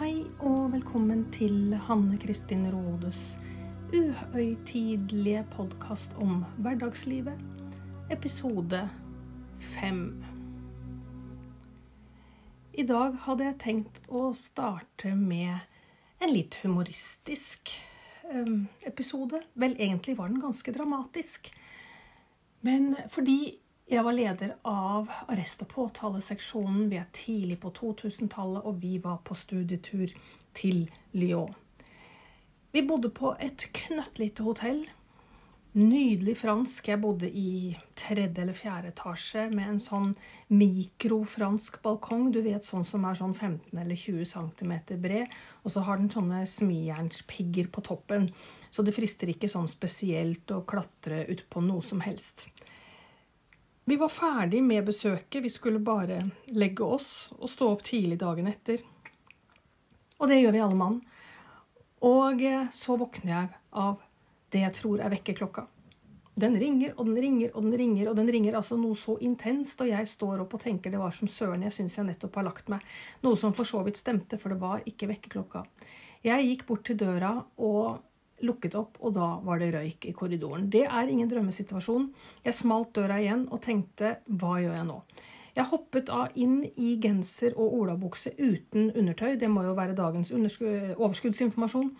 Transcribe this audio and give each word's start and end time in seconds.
Hei 0.00 0.22
og 0.40 0.70
velkommen 0.72 1.26
til 1.28 1.74
Hanne 1.84 2.16
Kristin 2.16 2.62
Rodes 2.72 3.18
uhøytidelige 3.92 5.42
podkast 5.52 6.14
om 6.16 6.38
hverdagslivet, 6.56 7.36
episode 8.08 8.80
fem. 9.60 10.00
I 12.72 12.86
dag 12.88 13.20
hadde 13.26 13.50
jeg 13.50 13.58
tenkt 13.60 14.00
å 14.08 14.30
starte 14.32 15.12
med 15.12 15.68
en 16.24 16.32
litt 16.32 16.56
humoristisk 16.62 17.74
um, 18.32 18.70
episode. 18.88 19.42
Vel, 19.52 19.76
egentlig 19.76 20.16
var 20.16 20.32
den 20.32 20.40
ganske 20.40 20.72
dramatisk. 20.80 21.52
Men 22.64 22.94
fordi 23.12 23.59
jeg 23.90 24.04
var 24.06 24.14
leder 24.14 24.52
av 24.62 25.10
arrest- 25.26 25.64
og 25.64 25.68
påtaleseksjonen. 25.72 26.86
Vi 26.92 26.98
er 27.00 27.08
tidlig 27.12 27.58
på 27.60 27.72
2000-tallet, 27.74 28.62
og 28.62 28.78
vi 28.78 28.98
var 29.02 29.18
på 29.26 29.34
studietur 29.34 30.12
til 30.54 30.84
Lyon. 31.12 31.56
Vi 32.70 32.84
bodde 32.86 33.10
på 33.10 33.32
et 33.42 33.66
knøttlite 33.74 34.46
hotell. 34.46 34.84
Nydelig 35.74 36.36
fransk. 36.38 36.86
Jeg 36.86 37.02
bodde 37.02 37.26
i 37.30 37.74
tredje 37.98 38.42
eller 38.42 38.54
fjerde 38.54 38.92
etasje 38.92 39.48
med 39.50 39.72
en 39.72 39.82
sånn 39.82 40.08
mikrofransk 40.54 41.80
balkong. 41.82 42.30
Du 42.30 42.40
vet 42.46 42.66
sånn 42.66 42.86
som 42.86 43.04
er 43.10 43.18
sånn 43.18 43.34
15 43.34 43.74
eller 43.74 43.98
20 43.98 44.22
cm 44.30 44.74
bred. 45.02 45.34
Og 45.66 45.74
så 45.74 45.82
har 45.86 45.98
den 45.98 46.10
sånne 46.10 46.44
smijernspigger 46.46 47.70
på 47.74 47.82
toppen. 47.90 48.30
Så 48.70 48.86
det 48.86 48.94
frister 48.94 49.34
ikke 49.34 49.50
sånn 49.50 49.70
spesielt 49.70 50.50
å 50.54 50.62
klatre 50.62 51.24
utpå 51.26 51.62
noe 51.66 51.82
som 51.82 52.06
helst. 52.06 52.46
Vi 53.90 53.96
var 53.96 54.08
ferdig 54.08 54.62
med 54.62 54.84
besøket, 54.84 55.42
vi 55.42 55.50
skulle 55.50 55.78
bare 55.82 56.20
legge 56.46 56.84
oss 56.86 57.32
og 57.34 57.50
stå 57.50 57.72
opp 57.72 57.80
tidlig 57.82 58.20
dagen 58.20 58.46
etter. 58.46 58.84
Og 60.22 60.30
det 60.30 60.36
gjør 60.38 60.54
vi 60.54 60.60
alle 60.62 60.76
mann. 60.78 61.00
Og 62.06 62.44
eh, 62.46 62.68
så 62.70 62.94
våkner 63.00 63.32
jeg 63.32 63.48
av 63.82 63.96
det 64.54 64.62
jeg 64.62 64.76
tror 64.76 65.02
er 65.02 65.10
vekkerklokka. 65.10 65.64
Den 66.38 66.54
ringer 66.62 66.94
og 66.94 67.10
den 67.10 67.18
ringer 67.24 67.50
og 67.50 67.66
den 67.66 67.74
ringer, 67.80 68.12
og 68.12 68.20
den 68.20 68.30
ringer 68.30 68.60
altså 68.60 68.78
noe 68.78 68.94
så 68.94 69.16
intenst, 69.26 69.82
og 69.82 69.90
jeg 69.90 70.06
står 70.12 70.44
opp 70.44 70.54
og 70.54 70.62
tenker 70.68 70.94
det 70.94 71.02
var 71.02 71.16
som 71.16 71.26
søren 71.26 71.66
jeg 71.66 71.74
syns 71.80 71.98
jeg 71.98 72.12
nettopp 72.12 72.38
har 72.38 72.46
lagt 72.46 72.70
meg. 72.70 72.86
Noe 73.26 73.42
som 73.42 73.56
for 73.58 73.66
så 73.66 73.82
vidt 73.82 73.98
stemte, 73.98 74.38
for 74.38 74.54
det 74.54 74.60
var 74.62 74.86
ikke 74.86 75.10
vekkerklokka. 75.10 75.64
Jeg 76.30 76.46
gikk 76.46 76.62
bort 76.70 76.86
til 76.86 77.02
døra 77.02 77.40
og 77.58 78.06
lukket 78.46 78.76
opp, 78.78 78.98
og 79.00 79.14
da 79.16 79.32
var 79.44 79.60
det 79.60 79.72
røyk 79.74 80.06
i 80.08 80.14
korridoren. 80.16 80.68
Det 80.72 80.86
er 80.86 81.10
ingen 81.10 81.28
drømmesituasjon. 81.30 82.08
Jeg 82.44 82.56
smalt 82.56 82.94
døra 82.96 83.20
igjen 83.20 83.46
og 83.50 83.62
tenkte 83.64 84.18
hva 84.26 84.56
gjør 84.62 84.78
jeg 84.78 84.88
nå? 84.88 84.98
Jeg 85.56 85.66
hoppet 85.72 86.10
av 86.14 86.36
inn 86.38 86.62
i 86.78 86.94
genser 87.02 87.56
og 87.58 87.74
olabukse 87.80 88.32
uten 88.38 88.92
undertøy. 88.94 89.34
Det 89.40 89.50
må 89.50 89.64
jo 89.66 89.74
være 89.76 89.98
dagens 89.98 90.30
overskuddsinformasjon. 90.32 91.90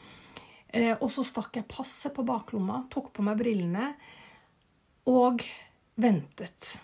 Eh, 0.70 0.94
og 0.94 1.10
så 1.10 1.24
stakk 1.26 1.58
jeg 1.58 1.68
passet 1.70 2.14
på 2.14 2.24
baklomma, 2.26 2.84
tok 2.92 3.10
på 3.16 3.24
meg 3.26 3.40
brillene 3.40 3.90
og 5.10 5.42
ventet. 6.00 6.76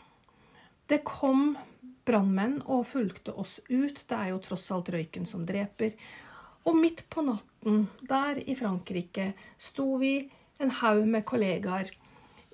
Det 0.91 1.01
kom 1.07 1.53
brannmenn 2.07 2.61
og 2.67 2.87
fulgte 2.91 3.35
oss 3.39 3.59
ut. 3.69 4.03
Det 4.07 4.17
er 4.17 4.33
jo 4.33 4.43
tross 4.43 4.69
alt 4.75 4.91
røyken 4.95 5.27
som 5.27 5.47
dreper. 5.47 5.95
Og 6.67 6.79
midt 6.79 7.05
på 7.11 7.23
natten, 7.67 7.89
der 8.00 8.39
i 8.48 8.55
Frankrike, 8.55 9.34
sto 9.59 9.98
vi 9.98 10.31
en 10.59 10.70
haug 10.70 11.06
med 11.06 11.25
kollegaer, 11.25 11.91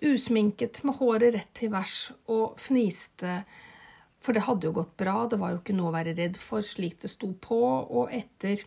usminket, 0.03 0.83
med 0.85 0.97
håret 0.99 1.35
rett 1.35 1.55
til 1.55 1.71
værs, 1.71 2.13
og 2.29 2.59
fniste. 2.59 3.45
For 4.21 4.33
det 4.33 4.47
hadde 4.47 4.67
jo 4.67 4.73
gått 4.73 4.97
bra, 4.97 5.27
det 5.27 5.39
var 5.39 5.53
jo 5.53 5.61
ikke 5.61 5.77
noe 5.77 5.91
å 5.91 5.97
være 5.97 6.17
redd 6.17 6.39
for, 6.39 6.61
slik 6.61 7.01
det 7.03 7.11
sto 7.11 7.33
på. 7.33 7.61
Og 7.91 8.11
etter 8.11 8.63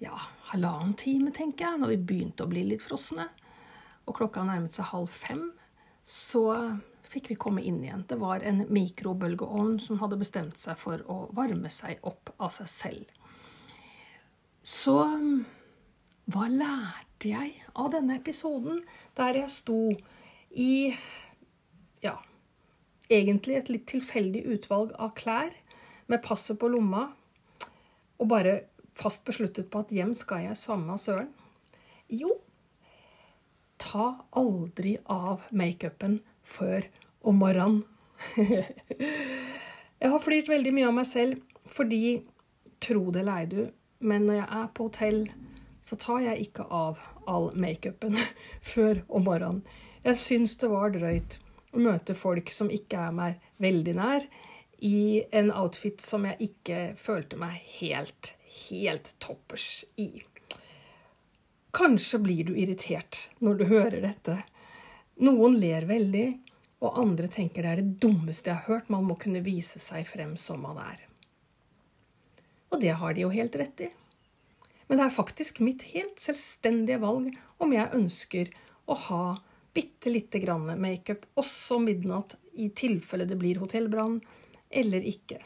ja, 0.00 0.16
halvannen 0.50 0.94
time, 0.94 1.30
tenker 1.30 1.66
jeg, 1.66 1.80
når 1.80 1.94
vi 1.94 2.02
begynte 2.02 2.44
å 2.44 2.50
bli 2.50 2.64
litt 2.64 2.82
frosne, 2.82 3.28
og 4.06 4.16
klokka 4.16 4.44
nærmet 4.44 4.74
seg 4.74 4.90
halv 4.90 5.08
fem, 5.08 5.52
så 6.04 6.76
fikk 7.08 7.30
vi 7.30 7.38
komme 7.38 7.62
inn 7.62 7.82
igjen. 7.84 8.04
Det 8.08 8.18
var 8.18 8.42
en 8.42 8.64
mikrobølgeovn 8.68 9.78
som 9.80 10.00
hadde 10.02 10.18
bestemt 10.20 10.58
seg 10.58 10.76
for 10.80 11.00
å 11.08 11.28
varme 11.32 11.70
seg 11.70 12.02
opp 12.02 12.34
av 12.38 12.50
seg 12.52 12.68
selv. 12.68 13.23
Så 14.64 14.96
hva 16.32 16.46
lærte 16.48 17.28
jeg 17.28 17.52
av 17.76 17.90
denne 17.92 18.16
episoden, 18.16 18.80
der 19.16 19.36
jeg 19.36 19.52
sto 19.52 19.80
i 20.56 20.94
ja, 22.00 22.14
egentlig 23.12 23.58
et 23.58 23.72
litt 23.72 23.84
tilfeldig 23.90 24.44
utvalg 24.56 24.94
av 24.96 25.12
klær 25.18 25.52
med 26.08 26.24
passet 26.24 26.56
på 26.60 26.70
lomma, 26.72 27.10
og 28.16 28.30
bare 28.30 28.56
fast 28.96 29.24
besluttet 29.28 29.68
på 29.68 29.84
at 29.84 29.92
hjem 29.92 30.14
skal 30.16 30.46
jeg 30.46 30.56
samme 30.56 30.96
søren? 31.00 31.28
Jo, 32.08 32.38
ta 33.80 34.14
aldri 34.40 34.96
av 35.10 35.44
makeupen 35.52 36.22
før 36.40 36.86
om 37.20 37.40
morgenen. 37.40 37.82
jeg 40.00 40.10
har 40.12 40.22
flirt 40.22 40.48
veldig 40.48 40.72
mye 40.76 40.88
av 40.88 41.00
meg 41.02 41.08
selv 41.10 41.64
fordi, 41.68 42.20
tro 42.80 43.08
det 43.12 43.24
eller 43.24 43.40
ei 43.42 43.48
du, 43.50 43.62
men 44.04 44.28
når 44.28 44.40
jeg 44.40 44.48
er 44.60 44.70
på 44.76 44.88
hotell, 44.88 45.20
så 45.84 45.96
tar 46.00 46.22
jeg 46.24 46.46
ikke 46.46 46.66
av 46.72 47.00
all 47.28 47.50
makeupen 47.60 48.16
før 48.74 49.02
om 49.08 49.26
morgenen. 49.28 49.64
Jeg 50.04 50.20
syns 50.20 50.58
det 50.60 50.68
var 50.72 50.92
drøyt 50.92 51.38
å 51.74 51.80
møte 51.82 52.16
folk 52.16 52.52
som 52.52 52.70
ikke 52.72 53.06
er 53.08 53.16
meg 53.16 53.46
veldig 53.62 53.96
nær, 53.98 54.26
i 54.84 55.22
en 55.32 55.48
outfit 55.54 56.02
som 56.04 56.26
jeg 56.28 56.50
ikke 56.50 56.78
følte 57.00 57.38
meg 57.40 57.62
helt, 57.78 58.34
helt 58.68 59.14
toppers 59.22 59.84
i. 59.96 60.10
Kanskje 61.74 62.20
blir 62.20 62.50
du 62.50 62.52
irritert 62.52 63.22
når 63.40 63.60
du 63.60 63.64
hører 63.70 64.02
dette. 64.04 64.36
Noen 65.24 65.56
ler 65.62 65.88
veldig, 65.88 66.26
og 66.84 67.00
andre 67.00 67.30
tenker 67.32 67.64
det 67.64 67.72
er 67.72 67.80
det 67.80 67.96
dummeste 68.02 68.50
jeg 68.50 68.60
har 68.60 68.68
hørt. 68.68 68.92
Man 68.92 69.08
må 69.08 69.16
kunne 69.20 69.42
vise 69.46 69.80
seg 69.80 70.04
frem 70.10 70.36
som 70.36 70.60
man 70.66 70.82
er. 70.84 71.00
Og 72.74 72.80
det 72.82 72.96
har 72.98 73.14
de 73.14 73.22
jo 73.22 73.30
helt 73.30 73.54
rett 73.56 73.86
i. 73.86 73.90
Men 74.88 74.98
det 74.98 75.06
er 75.06 75.14
faktisk 75.14 75.60
mitt 75.64 75.84
helt 75.94 76.18
selvstendige 76.20 76.98
valg 77.00 77.30
om 77.62 77.72
jeg 77.72 77.94
ønsker 77.94 78.50
å 78.90 78.96
ha 79.06 79.24
bitte 79.74 80.10
lite 80.10 80.40
grann 80.42 80.66
makeup 80.82 81.24
også 81.38 81.78
midnatt 81.82 82.34
i 82.58 82.68
tilfelle 82.74 83.26
det 83.30 83.38
blir 83.38 83.62
hotellbrann 83.62 84.18
eller 84.74 85.06
ikke. 85.06 85.38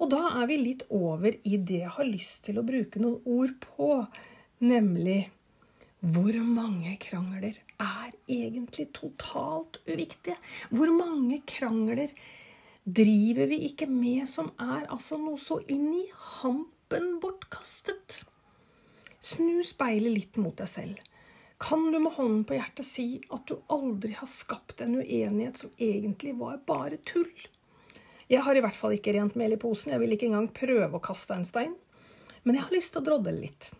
Og 0.00 0.08
da 0.14 0.22
er 0.40 0.46
vi 0.48 0.56
litt 0.62 0.86
over 0.94 1.34
i 1.44 1.58
det 1.58 1.82
jeg 1.82 1.94
har 1.98 2.08
lyst 2.08 2.46
til 2.46 2.60
å 2.60 2.66
bruke 2.66 3.02
noen 3.02 3.20
ord 3.28 3.52
på, 3.66 3.90
nemlig 4.64 5.20
hvor 6.00 6.38
mange 6.40 6.94
krangler 7.02 7.58
er 7.76 8.12
egentlig 8.24 8.86
totalt 8.96 9.82
uviktige? 9.84 10.38
Hvor 10.72 10.88
mange 10.96 11.42
krangler 11.44 12.14
driver 12.84 13.46
vi 13.46 13.64
ikke 13.68 13.86
med 13.90 14.28
som 14.28 14.50
er 14.60 14.88
altså 14.88 15.18
noe 15.20 15.38
så 15.40 15.60
inn 15.68 15.90
i 15.94 16.06
hampen 16.40 17.18
bortkastet? 17.22 18.22
Snu 19.20 19.60
speilet 19.66 20.14
litt 20.16 20.40
mot 20.40 20.56
deg 20.56 20.70
selv. 20.70 21.00
Kan 21.60 21.90
du 21.92 21.98
med 22.00 22.14
hånden 22.16 22.44
på 22.48 22.56
hjertet 22.56 22.88
si 22.88 23.08
at 23.28 23.44
du 23.50 23.58
aldri 23.68 24.14
har 24.16 24.28
skapt 24.30 24.80
en 24.80 24.96
uenighet 25.02 25.60
som 25.60 25.74
egentlig 25.76 26.32
var 26.40 26.62
bare 26.66 26.96
tull? 27.04 27.28
Jeg 28.30 28.40
har 28.46 28.56
i 28.56 28.62
hvert 28.64 28.78
fall 28.78 28.94
ikke 28.96 29.12
rent 29.12 29.36
mel 29.36 29.52
i 29.52 29.60
posen, 29.60 29.92
jeg 29.92 30.00
vil 30.00 30.14
ikke 30.14 30.30
engang 30.30 30.48
prøve 30.56 30.96
å 30.96 31.04
kaste 31.04 31.36
en 31.36 31.44
stein. 31.44 31.74
Men 32.46 32.56
jeg 32.56 32.64
har 32.64 32.76
lyst 32.78 32.94
til 32.94 33.02
å 33.02 33.08
drodle 33.10 33.34
litt. 33.36 33.72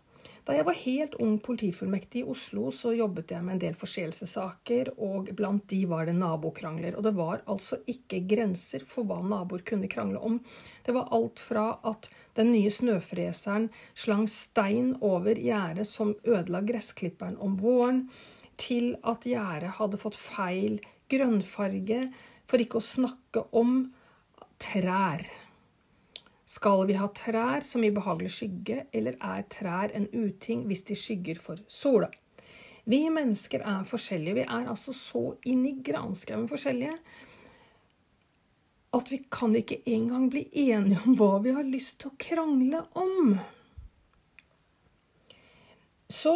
Da 0.46 0.54
jeg 0.56 0.64
var 0.64 0.78
helt 0.80 1.14
ung 1.20 1.34
politifullmektig 1.44 2.22
i 2.22 2.28
Oslo, 2.32 2.70
så 2.72 2.94
jobbet 2.96 3.34
jeg 3.34 3.44
med 3.44 3.54
en 3.56 3.62
del 3.62 3.76
forseelsessaker, 3.76 4.92
og 4.96 5.28
blant 5.36 5.66
de 5.70 5.82
var 5.90 6.08
det 6.08 6.16
nabokrangler. 6.16 6.96
Og 6.96 7.04
det 7.04 7.12
var 7.18 7.44
altså 7.50 7.80
ikke 7.90 8.22
grenser 8.30 8.86
for 8.88 9.08
hva 9.08 9.20
naboer 9.20 9.64
kunne 9.66 9.90
krangle 9.92 10.22
om. 10.24 10.38
Det 10.86 10.94
var 10.96 11.12
alt 11.14 11.42
fra 11.44 11.66
at 11.86 12.08
den 12.38 12.54
nye 12.54 12.72
snøfreseren 12.72 13.68
slang 13.92 14.26
stein 14.32 14.94
over 15.04 15.36
gjerdet 15.36 15.86
som 15.88 16.16
ødela 16.24 16.64
gressklipperen 16.64 17.36
om 17.40 17.58
våren, 17.60 18.06
til 18.60 18.94
at 19.08 19.24
gjerdet 19.28 19.76
hadde 19.78 20.00
fått 20.00 20.18
feil 20.20 20.80
grønnfarge, 21.10 22.08
for 22.48 22.60
ikke 22.60 22.80
å 22.80 22.84
snakke 22.84 23.44
om 23.56 23.84
trær. 24.60 25.22
Skal 26.50 26.88
vi 26.88 26.96
ha 26.98 27.06
trær 27.14 27.62
som 27.62 27.84
gir 27.84 27.94
behagelig 27.94 28.32
skygge, 28.34 28.84
eller 28.96 29.14
er 29.22 29.46
trær 29.52 29.92
en 29.94 30.08
uting 30.10 30.64
hvis 30.66 30.82
de 30.88 30.96
skygger 30.98 31.38
for 31.38 31.62
sola? 31.70 32.10
Vi 32.90 33.04
mennesker 33.12 33.62
er 33.62 33.86
forskjellige. 33.86 34.40
Vi 34.40 34.46
er 34.48 34.70
altså 34.72 34.94
så 34.96 35.22
inn 35.46 35.62
i 35.68 35.76
granskauen 35.86 36.48
forskjellige 36.50 36.96
at 38.90 39.10
vi 39.12 39.20
kan 39.30 39.54
ikke 39.54 39.82
engang 39.86 40.24
bli 40.32 40.48
enige 40.50 40.98
om 41.06 41.14
hva 41.18 41.36
vi 41.44 41.52
har 41.54 41.66
lyst 41.66 42.00
til 42.00 42.10
å 42.10 42.18
krangle 42.18 42.80
om. 42.98 43.36
Så 46.10 46.32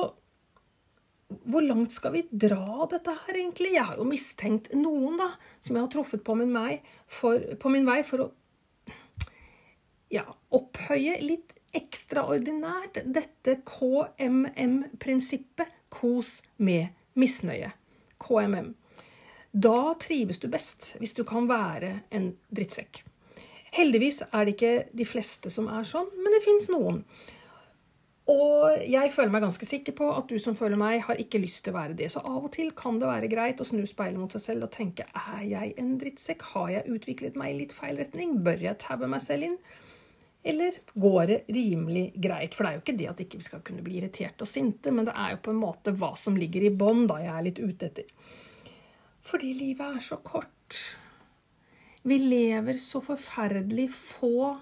hvor 1.50 1.64
langt 1.66 1.90
skal 1.90 2.14
vi 2.14 2.22
dra 2.30 2.86
dette 2.90 3.10
her, 3.10 3.34
egentlig? 3.34 3.72
Jeg 3.74 3.88
har 3.88 3.98
jo 3.98 4.06
mistenkt 4.06 4.70
noen 4.78 5.18
da, 5.18 5.32
som 5.58 5.74
jeg 5.74 5.82
har 5.82 5.90
truffet 5.90 6.22
på 6.22 6.36
min, 6.38 6.54
for, 7.10 7.42
på 7.58 7.74
min 7.74 7.88
vei 7.88 7.98
for 8.06 8.22
å 8.22 8.30
ja, 10.12 10.24
opphøye 10.54 11.18
litt 11.22 11.54
ekstraordinært 11.74 12.98
dette 13.14 13.56
KMM-prinsippet 13.66 15.68
kos 15.94 16.42
med 16.56 16.88
misnøye. 17.18 17.72
KMM. 18.24 18.74
Da 19.54 19.94
trives 20.02 20.40
du 20.42 20.48
best 20.50 20.96
hvis 21.00 21.14
du 21.14 21.24
kan 21.26 21.48
være 21.50 22.00
en 22.14 22.32
drittsekk. 22.54 23.04
Heldigvis 23.74 24.22
er 24.26 24.46
det 24.46 24.54
ikke 24.54 24.74
de 24.94 25.06
fleste 25.06 25.50
som 25.50 25.68
er 25.70 25.82
sånn, 25.86 26.10
men 26.22 26.32
det 26.34 26.42
fins 26.44 26.68
noen. 26.70 27.04
Og 28.30 28.80
jeg 28.88 29.10
føler 29.12 29.32
meg 29.34 29.42
ganske 29.44 29.66
sikker 29.68 29.92
på 29.98 30.06
at 30.14 30.30
du 30.30 30.38
som 30.40 30.56
føler 30.56 30.78
meg, 30.80 31.02
har 31.04 31.18
ikke 31.20 31.42
lyst 31.42 31.66
til 31.66 31.74
å 31.74 31.76
være 31.76 31.96
det. 31.98 32.08
Så 32.14 32.22
av 32.24 32.46
og 32.46 32.52
til 32.54 32.70
kan 32.76 32.96
det 33.00 33.10
være 33.10 33.28
greit 33.28 33.60
å 33.60 33.66
snu 33.68 33.82
speilet 33.86 34.20
mot 34.20 34.32
seg 34.32 34.44
selv 34.46 34.68
og 34.68 34.72
tenke 34.72 35.04
er 35.04 35.42
jeg 35.44 35.74
en 35.82 35.98
drittsekk? 36.00 36.46
Har 36.54 36.70
jeg 36.72 36.94
utviklet 36.94 37.36
meg 37.36 37.52
i 37.52 37.58
litt 37.58 37.74
feil 37.76 38.00
retning? 38.00 38.38
Bør 38.46 38.64
jeg 38.64 38.80
tabbe 38.80 39.10
meg 39.10 39.26
selv 39.26 39.50
inn? 39.50 39.58
Eller 40.44 40.76
går 40.94 41.26
det 41.30 41.38
rimelig 41.56 42.10
greit? 42.20 42.54
For 42.54 42.64
det 42.64 42.70
er 42.70 42.76
jo 42.76 42.82
ikke 42.82 42.98
det 42.98 43.08
at 43.10 43.22
ikke 43.24 43.40
vi 43.40 43.46
skal 43.46 43.62
kunne 43.64 43.84
bli 43.84 43.96
irriterte 44.00 44.44
og 44.44 44.50
sinte, 44.50 44.92
men 44.92 45.08
det 45.08 45.14
er 45.16 45.32
jo 45.32 45.40
på 45.46 45.54
en 45.54 45.62
måte 45.62 45.94
hva 45.96 46.12
som 46.20 46.36
ligger 46.36 46.66
i 46.66 46.74
bånn, 46.74 47.06
da 47.08 47.16
jeg 47.22 47.32
er 47.32 47.46
litt 47.46 47.62
ute 47.62 47.88
etter. 47.88 48.10
Fordi 49.24 49.54
livet 49.56 49.96
er 49.96 50.04
så 50.04 50.20
kort. 50.20 50.78
Vi 52.04 52.18
lever 52.20 52.76
så 52.76 53.00
forferdelig 53.00 53.88
få 53.96 54.52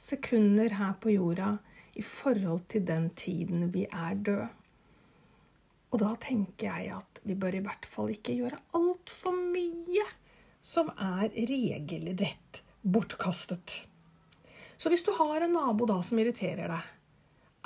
sekunder 0.00 0.76
her 0.76 0.96
på 1.00 1.14
jorda 1.14 1.54
i 1.96 2.04
forhold 2.04 2.66
til 2.72 2.84
den 2.88 3.08
tiden 3.16 3.70
vi 3.72 3.86
er 3.88 4.20
døde. 4.20 4.50
Og 5.90 5.98
da 6.04 6.12
tenker 6.22 6.68
jeg 6.68 6.92
at 7.00 7.20
vi 7.26 7.34
bør 7.34 7.56
i 7.58 7.62
hvert 7.64 7.86
fall 7.88 8.12
ikke 8.12 8.36
gjøre 8.38 8.60
altfor 8.78 9.34
mye 9.34 10.04
som 10.62 10.92
er 10.94 11.32
regelrett 11.34 12.60
bortkastet. 12.84 13.89
Så 14.80 14.88
hvis 14.88 15.04
du 15.04 15.12
har 15.12 15.44
en 15.44 15.52
nabo 15.52 15.84
da 15.88 15.98
som 16.04 16.20
irriterer 16.20 16.70
deg, 16.72 16.86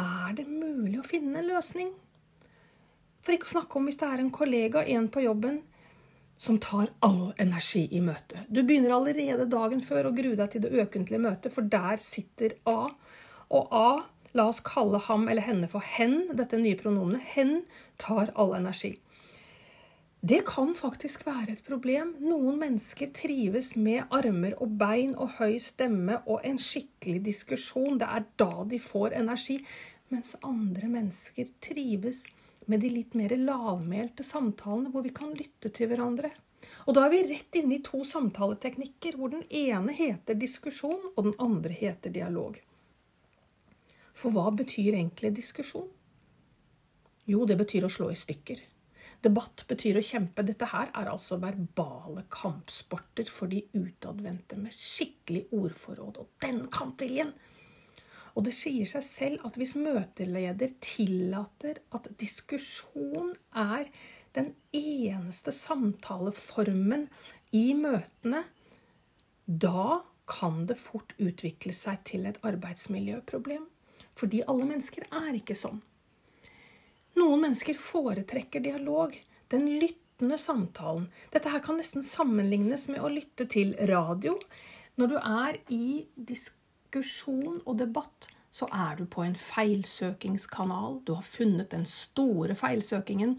er 0.03 0.33
det 0.35 0.49
mulig 0.51 0.99
å 0.99 1.07
finne 1.07 1.39
en 1.39 1.53
løsning? 1.53 1.93
For 3.23 3.37
ikke 3.37 3.47
å 3.47 3.53
snakke 3.53 3.79
om 3.79 3.87
hvis 3.87 4.01
det 4.01 4.09
er 4.09 4.23
en 4.25 4.33
kollega, 4.35 4.83
en 4.83 5.07
på 5.13 5.23
jobben, 5.23 5.61
som 6.37 6.59
tar 6.59 6.91
all 7.07 7.31
energi 7.39 7.85
i 7.95 8.01
møtet. 8.03 8.49
Du 8.51 8.65
begynner 8.67 8.97
allerede 8.97 9.47
dagen 9.47 9.85
før 9.87 10.11
å 10.11 10.17
grue 10.17 10.35
deg 10.41 10.51
til 10.51 10.65
det 10.65 10.75
økentlige 10.83 11.23
møtet, 11.23 11.55
for 11.55 11.71
der 11.71 12.03
sitter 12.03 12.57
A. 12.67 12.91
Og 13.55 13.71
A 13.71 13.89
La 14.35 14.49
oss 14.51 14.59
kalle 14.67 14.99
ham 14.99 15.29
eller 15.31 15.47
henne 15.47 15.69
for 15.71 15.85
hen, 15.95 16.25
dette 16.35 16.59
nye 16.59 16.75
pronomenet. 16.75 17.23
Hen 17.37 17.53
tar 18.03 18.33
all 18.35 18.57
energi. 18.57 18.97
Det 20.25 20.39
kan 20.49 20.71
faktisk 20.73 21.27
være 21.27 21.53
et 21.53 21.67
problem. 21.67 22.15
Noen 22.25 22.57
mennesker 22.57 23.11
trives 23.13 23.75
med 23.77 24.07
armer 24.09 24.55
og 24.57 24.71
bein 24.81 25.11
og 25.21 25.35
høy 25.37 25.59
stemme 25.61 26.17
og 26.23 26.47
en 26.49 26.57
skikkelig 26.57 27.21
diskusjon. 27.27 27.99
Det 28.01 28.09
er 28.09 28.25
da 28.41 28.65
de 28.71 28.79
får 28.81 29.19
energi. 29.19 29.59
Mens 30.09 30.33
andre 30.41 30.89
mennesker 30.89 31.53
trives 31.61 32.23
med 32.73 32.81
de 32.81 32.95
litt 32.95 33.13
mer 33.21 33.37
lavmælte 33.37 34.25
samtalene 34.25 34.95
hvor 34.95 35.05
vi 35.05 35.13
kan 35.13 35.37
lytte 35.37 35.69
til 35.69 35.93
hverandre. 35.93 36.33
Og 36.89 36.97
da 36.97 37.05
er 37.05 37.13
vi 37.13 37.23
rett 37.29 37.61
inne 37.61 37.77
i 37.77 37.85
to 37.85 38.01
samtaleteknikker, 38.09 39.21
hvor 39.21 39.37
den 39.37 39.45
ene 39.53 39.93
heter 39.93 40.41
diskusjon, 40.41 41.11
og 41.13 41.25
den 41.29 41.37
andre 41.37 41.77
heter 41.77 42.13
dialog. 42.17 42.57
For 44.17 44.33
hva 44.33 44.49
betyr 44.57 44.95
egentlig 44.95 45.37
diskusjon? 45.37 45.91
Jo, 47.29 47.45
det 47.45 47.61
betyr 47.61 47.85
å 47.85 47.93
slå 47.93 48.09
i 48.09 48.17
stykker. 48.17 48.71
Debatt 49.25 49.65
betyr 49.71 49.97
å 49.99 50.05
kjempe. 50.05 50.45
Dette 50.45 50.69
her 50.69 50.91
er 50.93 51.09
altså 51.09 51.39
verbale 51.41 52.27
kampsporter 52.33 53.29
for 53.33 53.49
de 53.49 53.63
utadvendte 53.73 54.59
med 54.61 54.75
skikkelig 54.77 55.47
ordforråd 55.57 56.21
og 56.21 56.33
den 56.45 56.67
kampviljen. 56.73 57.33
Og 58.35 58.45
det 58.45 58.53
sier 58.57 58.89
seg 58.91 59.07
selv 59.07 59.47
at 59.49 59.57
hvis 59.61 59.77
møteleder 59.79 60.75
tillater 60.83 61.81
at 61.95 62.11
diskusjon 62.21 63.33
er 63.55 63.89
den 64.35 64.51
eneste 64.75 65.55
samtaleformen 65.55 67.07
i 67.55 67.69
møtene, 67.79 68.43
da 69.47 70.03
kan 70.27 70.65
det 70.67 70.81
fort 70.81 71.15
utvikle 71.23 71.75
seg 71.77 72.03
til 72.09 72.27
et 72.27 72.41
arbeidsmiljøproblem. 72.45 73.69
Fordi 74.15 74.43
alle 74.51 74.67
mennesker 74.69 75.07
er 75.15 75.37
ikke 75.39 75.57
sånn. 75.59 75.81
Noen 77.15 77.45
mennesker 77.45 77.79
foretrekker 77.79 78.63
dialog, 78.65 79.15
den 79.53 79.69
lyttende 79.79 80.39
samtalen. 80.41 81.07
Dette 81.31 81.53
her 81.53 81.63
kan 81.63 81.79
nesten 81.79 82.03
sammenlignes 82.07 82.89
med 82.91 83.03
å 83.05 83.11
lytte 83.13 83.47
til 83.51 83.75
radio. 83.91 84.35
Når 84.99 85.13
du 85.13 85.17
er 85.21 85.61
i 85.75 85.87
diskusjon 86.15 87.61
og 87.63 87.79
debatt, 87.79 88.29
så 88.55 88.67
er 88.71 88.99
du 88.99 89.07
på 89.11 89.23
en 89.25 89.35
feilsøkingskanal. 89.39 91.01
Du 91.07 91.15
har 91.17 91.27
funnet 91.27 91.73
den 91.75 91.87
store 91.91 92.55
feilsøkingen. 92.59 93.39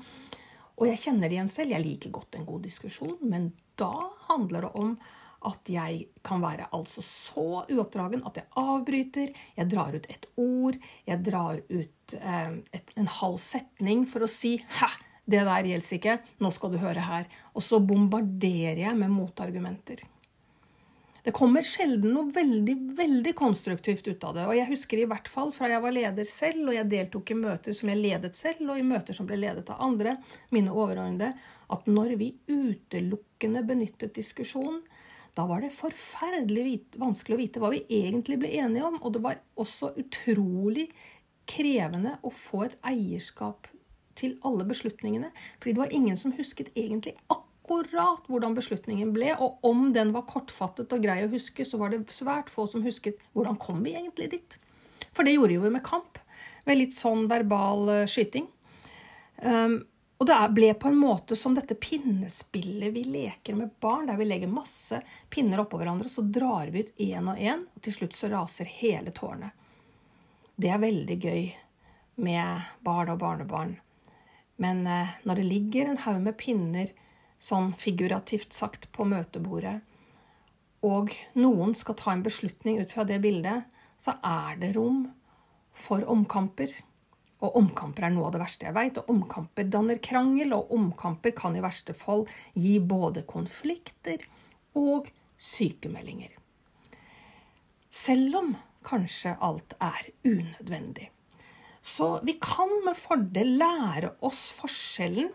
Og 0.75 0.89
jeg 0.89 1.01
kjenner 1.05 1.31
det 1.31 1.37
igjen 1.37 1.51
selv. 1.51 1.71
Jeg 1.71 1.85
liker 1.85 2.15
godt 2.15 2.35
en 2.35 2.47
god 2.47 2.65
diskusjon, 2.67 3.15
men 3.23 3.53
da 3.79 3.93
handler 4.27 4.67
det 4.67 4.73
om 4.79 4.97
at 5.45 5.69
jeg 5.71 6.05
kan 6.25 6.41
være 6.43 6.69
altså 6.75 7.03
så 7.05 7.65
uoppdragen 7.69 8.23
at 8.27 8.39
jeg 8.41 8.49
avbryter, 8.59 9.33
jeg 9.57 9.71
drar 9.71 9.95
ut 9.95 10.07
et 10.11 10.25
ord, 10.41 10.79
jeg 11.07 11.25
drar 11.25 11.61
ut 11.69 12.15
eh, 12.19 12.57
et, 12.75 12.95
en 12.97 13.11
halv 13.19 13.37
setning 13.41 14.05
for 14.09 14.25
å 14.25 14.31
si 14.31 14.57
'hæ, 14.57 14.89
det 15.25 15.45
der 15.45 15.69
gjelder 15.69 15.99
ikke, 15.99 16.19
nå 16.41 16.51
skal 16.53 16.73
du 16.73 16.81
høre 16.81 17.05
her'. 17.05 17.29
Og 17.57 17.63
så 17.65 17.79
bombarderer 17.81 18.83
jeg 18.85 18.97
med 18.97 19.13
motargumenter. 19.13 20.03
Det 21.25 21.33
kommer 21.33 21.65
sjelden 21.65 22.11
noe 22.13 22.29
veldig 22.29 22.73
veldig 22.99 23.31
konstruktivt 23.33 24.05
ut 24.05 24.23
av 24.27 24.35
det. 24.37 24.43
Og 24.45 24.53
jeg 24.59 24.69
husker 24.69 24.99
i 25.01 25.07
hvert 25.09 25.25
fall 25.25 25.49
fra 25.55 25.71
jeg 25.71 25.81
var 25.81 25.95
leder 25.95 26.27
selv, 26.29 26.67
og 26.67 26.75
jeg 26.75 26.89
deltok 26.91 27.31
i 27.33 27.37
møter 27.39 27.73
som 27.73 27.89
jeg 27.89 27.97
ledet 27.97 28.37
selv, 28.37 28.61
og 28.69 28.77
i 28.77 28.85
møter 28.85 29.17
som 29.17 29.25
ble 29.25 29.39
ledet 29.41 29.71
av 29.73 29.81
andre, 29.81 30.19
mine 30.53 30.69
overordnede, 30.69 31.31
at 31.73 31.89
når 31.89 32.13
vi 32.21 32.29
utelukkende 32.45 33.65
benyttet 33.65 34.13
diskusjon, 34.13 34.83
da 35.35 35.45
var 35.49 35.63
det 35.63 35.73
forferdelig 35.75 36.79
vanskelig 36.99 37.35
å 37.35 37.41
vite 37.41 37.61
hva 37.61 37.71
vi 37.73 37.83
egentlig 37.91 38.37
ble 38.39 38.53
enige 38.55 38.87
om. 38.87 39.01
Og 39.03 39.15
det 39.15 39.21
var 39.25 39.41
også 39.59 39.91
utrolig 39.99 40.87
krevende 41.49 42.15
å 42.25 42.31
få 42.33 42.65
et 42.69 42.77
eierskap 42.87 43.67
til 44.15 44.37
alle 44.47 44.65
beslutningene. 44.67 45.33
Fordi 45.59 45.75
det 45.75 45.83
var 45.83 45.95
ingen 45.95 46.19
som 46.19 46.33
husket 46.37 46.71
egentlig 46.73 47.17
akkurat 47.27 48.29
hvordan 48.31 48.55
beslutningen 48.55 49.11
ble. 49.15 49.33
Og 49.35 49.59
om 49.67 49.89
den 49.95 50.13
var 50.15 50.27
kortfattet 50.29 50.95
og 50.95 51.03
grei 51.03 51.25
å 51.25 51.31
huske, 51.33 51.67
så 51.67 51.81
var 51.81 51.91
det 51.91 52.05
svært 52.15 52.51
få 52.53 52.67
som 52.71 52.85
husket 52.87 53.19
hvordan 53.35 53.59
kom 53.59 53.83
vi 53.83 53.97
egentlig 53.97 54.31
dit. 54.37 54.59
For 55.11 55.27
det 55.27 55.35
gjorde 55.35 55.51
vi 55.51 55.59
jo 55.59 55.73
med 55.75 55.83
kamp. 55.85 56.21
Med 56.65 56.79
litt 56.79 56.95
sånn 56.95 57.27
verbal 57.29 57.91
eh, 57.91 58.07
skyting. 58.09 58.47
Um, 59.43 59.81
og 60.17 60.27
det 60.29 60.37
ble 60.55 60.69
på 60.79 60.87
en 60.87 60.97
måte 60.99 61.35
som 61.35 61.55
dette 61.57 61.75
pinnespillet 61.75 62.93
vi 62.95 63.03
leker 63.03 63.57
med 63.57 63.73
barn, 63.83 64.07
der 64.07 64.19
vi 64.19 64.27
legger 64.27 64.51
masse 64.51 65.01
pinner 65.29 65.59
oppå 65.65 65.79
hverandre, 65.81 66.09
så 66.09 66.23
drar 66.23 66.71
vi 66.71 66.85
ut 66.85 67.01
én 67.03 67.27
og 67.31 67.39
én, 67.39 67.65
og 67.75 67.83
til 67.83 67.97
slutt 67.97 68.15
så 68.15 68.31
raser 68.31 68.69
hele 68.77 69.11
tårnet. 69.15 69.51
Det 70.55 70.71
er 70.71 70.79
veldig 70.79 71.17
gøy 71.19 71.49
med 72.23 72.69
barn 72.85 73.11
og 73.11 73.19
barnebarn. 73.19 73.75
Men 74.55 74.85
eh, 74.87 75.17
når 75.27 75.41
det 75.41 75.49
ligger 75.49 75.91
en 75.91 75.99
haug 76.05 76.21
med 76.23 76.37
pinner, 76.39 76.93
sånn 77.39 77.73
figurativt 77.75 78.55
sagt, 78.55 78.87
på 78.95 79.03
møtebordet, 79.03 79.81
og 80.85 81.11
noen 81.35 81.73
skal 81.75 81.97
ta 81.99 82.13
en 82.13 82.23
beslutning 82.23 82.79
ut 82.79 82.93
fra 82.93 83.03
det 83.03 83.19
bildet, 83.23 83.65
så 83.99 84.15
er 84.23 84.55
det 84.61 84.75
rom 84.77 85.09
for 85.75 86.05
omkamper. 86.07 86.71
Og 87.45 87.57
omkamper 87.59 88.07
er 88.07 88.15
noe 88.15 88.29
av 88.29 88.35
det 88.35 88.41
verste 88.41 88.67
jeg 88.67 88.75
veit. 88.75 88.99
Og 89.01 89.11
omkamper 89.13 89.67
danner 89.69 90.01
krangel, 90.03 90.55
og 90.57 90.71
omkamper 90.73 91.35
kan 91.37 91.55
i 91.57 91.63
verste 91.63 91.95
fall 91.97 92.25
gi 92.57 92.77
både 92.79 93.25
konflikter 93.29 94.25
og 94.75 95.11
sykemeldinger. 95.37 96.33
Selv 97.95 98.39
om 98.41 98.55
kanskje 98.85 99.35
alt 99.43 99.75
er 99.81 100.09
unødvendig. 100.25 101.09
Så 101.85 102.19
vi 102.25 102.37
kan 102.41 102.71
med 102.85 102.97
fordel 102.97 103.57
lære 103.61 104.15
oss 104.25 104.47
forskjellen 104.57 105.29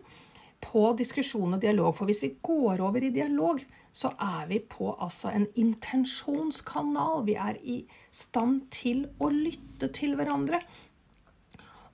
på 0.60 0.82
diskusjon 0.98 1.54
og 1.56 1.62
dialog. 1.62 1.94
For 1.96 2.10
hvis 2.10 2.24
vi 2.24 2.34
går 2.42 2.82
over 2.84 3.06
i 3.06 3.12
dialog, 3.14 3.62
så 3.92 4.10
er 4.18 4.48
vi 4.50 4.58
på 4.60 4.90
altså 4.92 5.32
en 5.34 5.46
intensjonskanal. 5.58 7.24
Vi 7.26 7.36
er 7.38 7.58
i 7.62 7.78
stand 8.10 8.66
til 8.74 9.06
å 9.22 9.30
lytte 9.32 9.92
til 9.94 10.16
hverandre. 10.18 10.60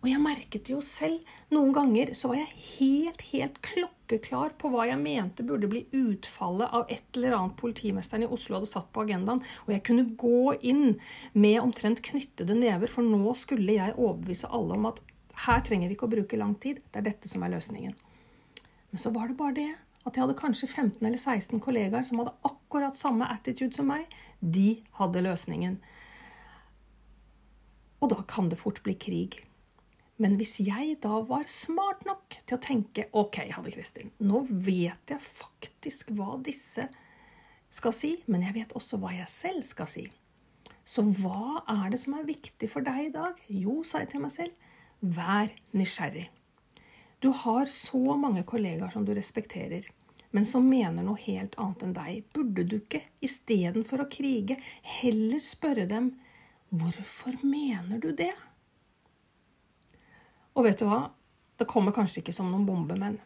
Og 0.07 0.13
jeg 0.13 0.23
merket 0.23 0.69
jo 0.71 0.77
selv. 0.87 1.19
Noen 1.51 1.73
ganger 1.75 2.13
så 2.15 2.29
var 2.31 2.39
jeg 2.39 2.61
helt, 2.79 3.23
helt 3.33 3.57
klokkeklar 3.67 4.53
på 4.55 4.69
hva 4.71 4.85
jeg 4.87 5.01
mente 5.01 5.43
burde 5.43 5.67
bli 5.67 5.81
utfallet 5.99 6.71
av 6.79 6.85
et 6.95 7.17
eller 7.19 7.35
annet 7.35 7.57
politimesteren 7.59 8.23
i 8.23 8.29
Oslo 8.31 8.55
hadde 8.55 8.69
satt 8.71 8.87
på 8.95 9.03
agendaen. 9.03 9.43
Og 9.67 9.73
jeg 9.75 9.83
kunne 9.89 10.05
gå 10.15 10.53
inn 10.71 11.01
med 11.35 11.59
omtrent 11.59 12.05
knyttede 12.07 12.55
never, 12.55 12.87
for 12.87 13.03
nå 13.03 13.35
skulle 13.35 13.75
jeg 13.81 13.97
overbevise 13.97 14.53
alle 14.55 14.77
om 14.79 14.87
at 14.93 15.01
her 15.49 15.67
trenger 15.67 15.91
vi 15.91 15.99
ikke 15.99 16.07
å 16.07 16.15
bruke 16.15 16.39
lang 16.39 16.55
tid. 16.63 16.79
Det 16.87 17.03
er 17.03 17.09
dette 17.09 17.33
som 17.33 17.43
er 17.43 17.57
løsningen. 17.57 17.99
Men 18.95 19.03
så 19.03 19.11
var 19.17 19.27
det 19.27 19.39
bare 19.43 19.59
det 19.59 19.69
at 20.07 20.15
jeg 20.15 20.23
hadde 20.23 20.39
kanskje 20.39 20.71
15 20.71 21.03
eller 21.03 21.19
16 21.19 21.65
kollegaer 21.67 22.07
som 22.07 22.23
hadde 22.23 22.37
akkurat 22.47 22.95
samme 22.95 23.27
attitude 23.27 23.75
som 23.75 23.91
meg. 23.91 24.07
De 24.39 24.85
hadde 25.03 25.27
løsningen. 25.27 25.81
Og 27.99 28.15
da 28.15 28.23
kan 28.31 28.55
det 28.55 28.63
fort 28.63 28.79
bli 28.87 28.95
krig. 28.95 29.41
Men 30.23 30.39
hvis 30.41 30.55
jeg 30.65 30.97
da 31.05 31.19
var 31.29 31.45
smart 31.51 32.07
nok 32.09 32.39
til 32.39 32.57
å 32.57 32.63
tenke 32.63 33.09
ok, 33.13 33.43
Hanne 33.53 33.73
Kristin, 33.73 34.15
nå 34.25 34.47
vet 34.49 35.13
jeg 35.13 35.21
faktisk 35.21 36.15
hva 36.17 36.39
disse 36.41 36.87
skal 37.77 37.93
si, 37.93 38.15
men 38.31 38.47
jeg 38.47 38.57
vet 38.57 38.73
også 38.79 38.97
hva 39.03 39.13
jeg 39.13 39.29
selv 39.29 39.67
skal 39.69 39.91
si. 39.91 40.07
Så 40.87 41.03
hva 41.03 41.65
er 41.69 41.91
det 41.93 42.01
som 42.01 42.15
er 42.17 42.29
viktig 42.29 42.71
for 42.73 42.87
deg 42.87 43.09
i 43.09 43.13
dag? 43.13 43.37
Jo, 43.51 43.83
sa 43.85 44.01
jeg 44.05 44.15
til 44.15 44.25
meg 44.25 44.33
selv, 44.33 44.73
vær 45.03 45.53
nysgjerrig. 45.77 46.29
Du 47.21 47.33
har 47.45 47.69
så 47.73 48.17
mange 48.17 48.45
kollegaer 48.49 48.93
som 48.93 49.05
du 49.05 49.13
respekterer, 49.17 49.85
men 50.33 50.47
som 50.49 50.65
mener 50.69 51.05
noe 51.05 51.21
helt 51.27 51.57
annet 51.61 51.85
enn 51.85 51.95
deg. 51.97 52.25
Burde 52.33 52.65
du 52.69 52.79
ikke 52.79 53.03
istedenfor 53.25 54.05
å 54.05 54.11
krige 54.13 54.59
heller 55.01 55.43
spørre 55.45 55.89
dem 55.91 56.13
hvorfor 56.73 57.37
mener 57.45 58.01
du 58.01 58.13
det? 58.17 58.33
Og 60.57 60.65
vet 60.65 60.81
du 60.81 60.87
hva? 60.89 61.03
Det 61.57 61.69
kommer 61.69 61.95
kanskje 61.97 62.23
ikke 62.23 62.35
som 62.37 62.49
noen 62.53 62.67
bombe, 62.69 62.97
men 63.01 63.19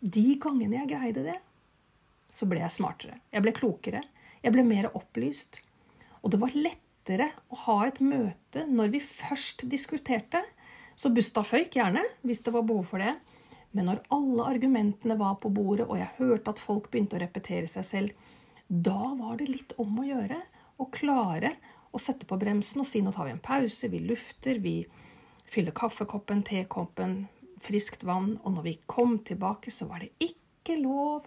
de 0.00 0.36
gangene 0.40 0.80
jeg 0.80 0.90
greide 0.94 1.24
det, 1.26 1.36
så 2.32 2.46
ble 2.48 2.62
jeg 2.62 2.72
smartere. 2.72 3.18
Jeg 3.32 3.44
ble 3.44 3.52
klokere. 3.56 4.02
Jeg 4.40 4.54
ble 4.54 4.64
mer 4.64 4.88
opplyst. 4.96 5.60
Og 6.24 6.32
det 6.32 6.40
var 6.40 6.56
lettere 6.56 7.28
å 7.52 7.58
ha 7.66 7.76
et 7.88 8.00
møte 8.04 8.64
når 8.68 8.94
vi 8.94 9.02
først 9.04 9.66
diskuterte. 9.72 10.40
Så 10.96 11.12
busta 11.12 11.42
føyk 11.44 11.76
gjerne, 11.76 12.04
hvis 12.24 12.42
det 12.46 12.54
var 12.54 12.64
behov 12.68 12.92
for 12.92 13.02
det. 13.02 13.14
Men 13.76 13.90
når 13.90 14.02
alle 14.14 14.48
argumentene 14.54 15.16
var 15.20 15.36
på 15.42 15.52
bordet, 15.54 15.86
og 15.86 15.98
jeg 16.00 16.16
hørte 16.18 16.54
at 16.54 16.62
folk 16.62 16.88
begynte 16.90 17.18
å 17.18 17.22
repetere 17.22 17.68
seg 17.70 17.86
selv, 17.86 18.24
da 18.68 19.12
var 19.18 19.36
det 19.40 19.50
litt 19.50 19.74
om 19.82 20.00
å 20.00 20.06
gjøre 20.06 20.38
å 20.80 20.88
klare 20.94 21.52
å 21.90 22.00
sette 22.00 22.26
på 22.28 22.38
bremsen 22.38 22.82
og 22.82 22.88
si 22.88 23.02
nå 23.02 23.12
tar 23.14 23.26
vi 23.26 23.34
en 23.34 23.42
pause, 23.42 23.90
vi 23.90 24.02
lufter, 24.04 24.60
vi 24.62 24.84
fylle 25.50 25.74
kaffekoppen, 25.74 26.42
tekoppen, 26.46 27.26
friskt 27.60 28.04
vann. 28.04 28.38
Og 28.44 28.54
når 28.56 28.68
vi 28.68 28.76
kom 28.86 29.18
tilbake, 29.18 29.70
så 29.70 29.88
var 29.90 30.04
det 30.04 30.12
ikke 30.22 30.78
lov 30.80 31.26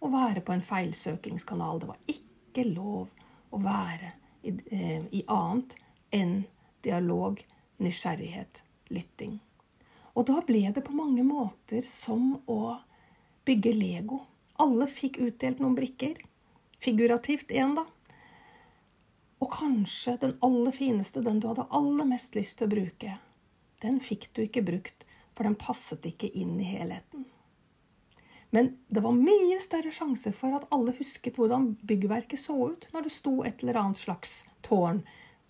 å 0.00 0.12
være 0.12 0.42
på 0.44 0.54
en 0.54 0.64
feilsøkingskanal. 0.64 1.82
Det 1.82 1.90
var 1.90 2.14
ikke 2.14 2.64
lov 2.70 3.10
å 3.52 3.60
være 3.62 4.12
i, 4.42 4.54
eh, 4.70 5.04
i 5.12 5.24
annet 5.26 5.76
enn 6.12 6.44
dialog, 6.82 7.44
nysgjerrighet, 7.78 8.62
lytting. 8.90 9.38
Og 10.14 10.26
da 10.26 10.40
ble 10.40 10.70
det 10.72 10.84
på 10.84 10.96
mange 10.96 11.22
måter 11.22 11.82
som 11.82 12.40
å 12.48 12.78
bygge 13.46 13.74
Lego. 13.74 14.24
Alle 14.58 14.86
fikk 14.90 15.20
utdelt 15.22 15.60
noen 15.60 15.76
brikker. 15.76 16.16
Figurativt 16.82 17.52
én, 17.54 17.74
da. 17.74 17.84
Og 19.38 19.50
kanskje 19.50 20.18
den 20.18 20.34
aller 20.42 20.74
fineste, 20.74 21.22
den 21.22 21.38
du 21.38 21.46
hadde 21.48 21.68
aller 21.70 22.04
mest 22.04 22.34
lyst 22.34 22.58
til 22.58 22.66
å 22.66 22.70
bruke, 22.70 23.18
den 23.82 24.00
fikk 24.02 24.30
du 24.34 24.42
ikke 24.44 24.64
brukt, 24.66 25.04
for 25.36 25.46
den 25.46 25.58
passet 25.58 26.06
ikke 26.08 26.30
inn 26.34 26.56
i 26.60 26.66
helheten. 26.66 27.26
Men 28.50 28.70
det 28.88 29.02
var 29.04 29.12
mye 29.12 29.58
større 29.60 29.92
sjanse 29.92 30.32
for 30.36 30.56
at 30.56 30.68
alle 30.74 30.94
husket 30.96 31.36
hvordan 31.36 31.74
byggverket 31.86 32.40
så 32.40 32.56
ut 32.72 32.86
når 32.94 33.06
det 33.06 33.12
sto 33.12 33.34
et 33.44 33.60
eller 33.62 33.80
annet 33.80 34.00
slags 34.00 34.38
tårn 34.64 35.02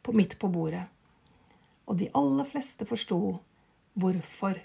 på, 0.02 0.12
midt 0.12 0.34
på 0.42 0.50
bordet. 0.50 0.84
Og 1.86 2.00
de 2.00 2.10
aller 2.18 2.48
fleste 2.48 2.88
forsto 2.88 3.38
hvorfor 3.98 4.58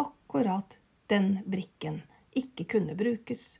akkurat 0.00 0.78
den 1.10 1.40
brikken 1.50 2.00
ikke 2.38 2.68
kunne 2.76 2.94
brukes. 2.98 3.58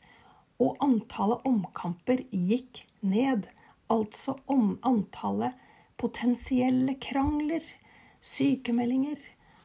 Og 0.62 0.78
antallet 0.84 1.42
omkamper 1.48 2.22
gikk 2.30 2.84
ned. 3.02 3.48
Altså 3.90 4.36
om 4.46 4.76
antallet 4.86 5.58
potensielle 5.98 6.94
krangler, 7.02 7.64
sykemeldinger, 8.22 9.18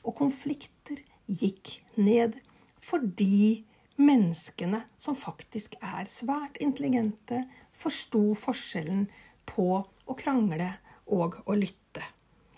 og 0.06 0.16
konflikter 0.22 1.02
gikk 1.26 1.80
ned 1.98 2.38
fordi 2.86 3.66
menneskene, 3.98 4.84
som 4.98 5.16
faktisk 5.18 5.78
er 5.82 6.06
svært 6.12 6.60
intelligente, 6.62 7.42
forsto 7.74 8.36
forskjellen 8.38 9.08
på 9.50 9.70
å 9.82 10.18
krangle 10.20 10.70
og 11.12 11.40
å 11.46 11.56
lytte. 11.58 12.04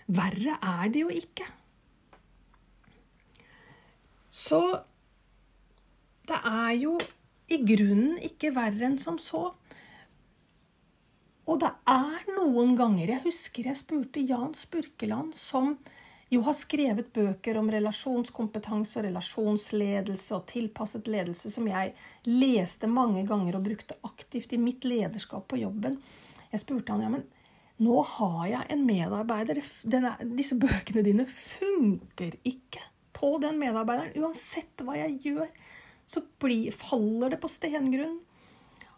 Verre 0.07 0.57
er 0.63 0.91
det 0.91 1.03
jo 1.03 1.11
ikke. 1.13 1.47
Så 4.31 4.61
det 6.27 6.39
er 6.43 6.73
jo 6.77 6.97
i 7.47 7.61
grunnen 7.63 8.17
ikke 8.27 8.51
verre 8.55 8.89
enn 8.89 8.99
som 8.99 9.19
så. 9.21 9.49
Og 11.47 11.61
det 11.63 11.69
er 11.87 12.25
noen 12.35 12.73
ganger 12.75 13.13
Jeg 13.13 13.23
husker 13.23 13.69
jeg 13.69 13.79
spurte 13.79 14.23
Jan 14.23 14.51
Spurkeland, 14.57 15.31
som 15.35 15.77
jo 16.29 16.41
har 16.43 16.55
skrevet 16.57 17.13
bøker 17.15 17.57
om 17.59 17.69
relasjonskompetanse 17.71 18.99
og 18.99 19.05
relasjonsledelse 19.07 20.35
og 20.35 20.45
tilpasset 20.51 21.07
ledelse 21.07 21.51
som 21.53 21.69
jeg 21.69 21.93
leste 22.27 22.89
mange 22.91 23.23
ganger 23.27 23.55
og 23.55 23.63
brukte 23.69 23.95
aktivt 24.07 24.53
i 24.53 24.59
mitt 24.59 24.83
lederskap 24.87 25.47
på 25.47 25.61
jobben. 25.61 26.01
Jeg 26.51 26.63
spurte 26.63 26.91
han 26.91 27.05
ja, 27.05 27.11
men 27.13 27.23
nå 27.83 28.01
har 28.17 28.43
jeg 28.49 28.69
en 28.73 28.83
medarbeider. 28.87 29.61
Denne, 29.87 30.15
disse 30.35 30.57
bøkene 30.59 31.05
dine 31.05 31.27
funker 31.29 32.35
ikke 32.43 32.83
på 33.15 33.37
den 33.41 33.59
medarbeideren. 33.61 34.15
Uansett 34.19 34.83
hva 34.83 34.97
jeg 34.99 35.19
gjør, 35.23 35.51
så 36.07 36.23
blir, 36.41 36.75
faller 36.75 37.33
det 37.33 37.39
på 37.43 37.51
stengrunn. 37.51 38.19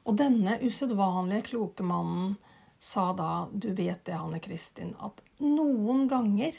Og 0.08 0.18
denne 0.18 0.58
usedvanlige 0.64 1.52
kloke 1.52 1.86
mannen 1.86 2.38
sa 2.82 3.12
da, 3.14 3.50
du 3.52 3.70
vet 3.76 4.02
det, 4.08 4.16
Hanne 4.18 4.40
Kristin, 4.42 4.96
at 5.04 5.20
noen 5.44 6.08
ganger 6.10 6.56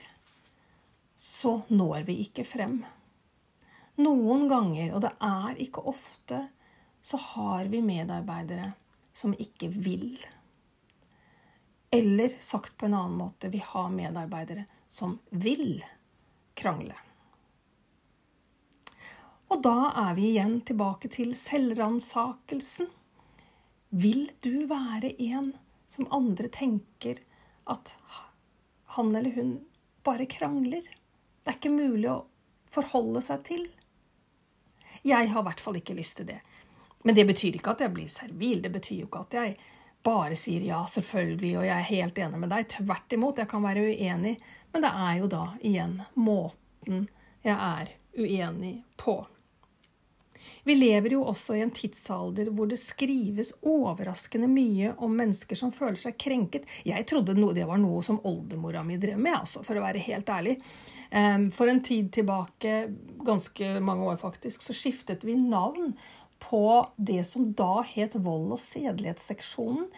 så 1.21 1.61
når 1.69 2.07
vi 2.09 2.15
ikke 2.23 2.47
frem. 2.49 2.79
Noen 4.01 4.47
ganger, 4.49 4.95
og 4.97 5.03
det 5.05 5.11
er 5.21 5.59
ikke 5.61 5.83
ofte, 5.91 6.39
så 7.05 7.19
har 7.21 7.69
vi 7.69 7.83
medarbeidere 7.85 8.71
som 9.13 9.35
ikke 9.37 9.69
vil. 9.69 10.15
Eller 11.93 12.39
sagt 12.41 12.79
på 12.81 12.89
en 12.89 12.97
annen 12.97 13.19
måte 13.21 13.51
vi 13.53 13.61
har 13.61 13.91
medarbeidere 13.93 14.65
som 14.89 15.19
vil 15.29 15.83
krangle. 16.57 16.97
Og 19.53 19.61
da 19.67 19.91
er 20.07 20.17
vi 20.17 20.31
igjen 20.31 20.61
tilbake 20.65 21.11
til 21.13 21.35
selvransakelsen. 21.37 22.89
Vil 23.91 24.31
du 24.41 24.65
være 24.71 25.13
en 25.21 25.53
som 25.91 26.09
andre 26.15 26.49
tenker 26.49 27.21
at 27.69 27.93
han 28.97 29.13
eller 29.13 29.37
hun 29.37 29.59
bare 30.07 30.25
krangler? 30.31 30.87
Det 31.41 31.53
er 31.53 31.59
ikke 31.59 31.73
mulig 31.73 32.09
å 32.13 32.19
forholde 32.71 33.23
seg 33.25 33.45
til. 33.49 33.67
Jeg 35.03 35.31
har 35.33 35.41
i 35.41 35.47
hvert 35.49 35.63
fall 35.63 35.79
ikke 35.81 35.97
lyst 35.97 36.19
til 36.21 36.29
det. 36.29 36.41
Men 37.05 37.17
det 37.17 37.25
betyr 37.31 37.57
ikke 37.57 37.73
at 37.73 37.85
jeg 37.85 37.95
blir 37.95 38.11
servil. 38.13 38.61
Det 38.63 38.73
betyr 38.75 39.03
jo 39.03 39.09
ikke 39.09 39.25
at 39.25 39.37
jeg 39.39 39.55
bare 40.05 40.37
sier 40.37 40.65
ja, 40.65 40.81
selvfølgelig, 40.89 41.55
og 41.59 41.67
jeg 41.67 41.77
er 41.77 41.89
helt 41.91 42.21
enig 42.21 42.41
med 42.41 42.53
deg. 42.53 42.69
Tvert 42.77 43.17
imot, 43.17 43.41
jeg 43.41 43.49
kan 43.49 43.65
være 43.65 43.87
uenig. 43.89 44.37
Men 44.73 44.85
det 44.85 44.93
er 45.07 45.15
jo 45.21 45.31
da 45.33 45.45
igjen 45.67 45.97
måten 46.21 47.07
jeg 47.45 47.57
er 47.57 47.95
uenig 48.21 48.75
på. 49.01 49.17
Vi 50.65 50.77
lever 50.77 51.15
jo 51.17 51.25
også 51.31 51.57
i 51.57 51.63
en 51.65 51.73
tidsalder 51.75 52.51
hvor 52.55 52.69
det 52.71 52.79
skrives 52.81 53.53
overraskende 53.67 54.49
mye 54.51 54.95
om 55.03 55.17
mennesker 55.17 55.59
som 55.59 55.73
føler 55.75 55.99
seg 56.01 56.19
krenket. 56.21 56.69
Jeg 56.87 57.07
trodde 57.09 57.37
det 57.37 57.67
var 57.69 57.81
noe 57.81 58.03
som 58.07 58.21
oldemora 58.29 58.85
mi 58.87 58.99
drev 59.01 59.19
med, 59.19 59.39
altså, 59.41 59.65
for 59.67 59.79
å 59.79 59.85
være 59.85 60.05
helt 60.05 60.31
ærlig. 60.31 60.57
For 61.57 61.71
en 61.71 61.83
tid 61.85 62.13
tilbake, 62.15 62.77
ganske 63.27 63.75
mange 63.85 64.07
år 64.13 64.21
faktisk, 64.21 64.63
så 64.63 64.77
skiftet 64.77 65.27
vi 65.27 65.35
navn 65.41 65.95
på 66.41 66.65
det 66.97 67.25
som 67.29 67.51
da 67.53 67.83
het 67.87 68.17
Vold- 68.17 68.55
og 68.57 68.61
sedelighetsseksjonen, 68.63 69.91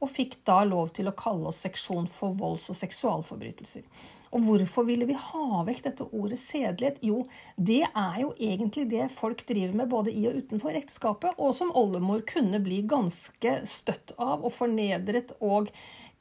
og 0.00 0.08
fikk 0.10 0.38
da 0.48 0.62
lov 0.64 0.94
til 0.96 1.10
å 1.10 1.16
kalle 1.16 1.50
oss 1.50 1.60
Seksjon 1.66 2.08
for 2.10 2.32
volds- 2.36 2.70
og 2.72 2.78
seksualforbrytelser. 2.78 3.84
Og 4.30 4.44
hvorfor 4.46 4.86
ville 4.86 5.08
vi 5.08 5.16
ha 5.18 5.62
vekk 5.66 5.80
dette 5.88 6.06
ordet 6.14 6.38
sedelighet? 6.38 7.00
Jo, 7.02 7.24
det 7.56 7.82
er 7.88 8.20
jo 8.22 8.30
egentlig 8.38 8.84
det 8.92 9.08
folk 9.10 9.42
driver 9.48 9.74
med 9.80 9.90
både 9.90 10.14
i 10.14 10.22
og 10.30 10.38
utenfor 10.38 10.76
ekteskapet, 10.78 11.34
og 11.34 11.56
som 11.58 11.72
oldemor 11.74 12.22
kunne 12.28 12.62
bli 12.62 12.78
ganske 12.86 13.56
støtt 13.66 14.14
av 14.18 14.44
og 14.46 14.54
fornedret 14.54 15.34
og 15.42 15.72